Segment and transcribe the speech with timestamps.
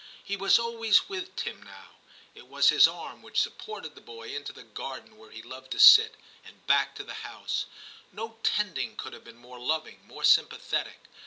[0.23, 1.89] He was always with Tim now.
[2.33, 4.63] It was his arm which sup fc XIII TIM 301 ported the boy into the
[4.63, 7.67] garden where he loved to sit, and back to the house;
[8.11, 11.01] no tending could have been more loving, more sympathetic.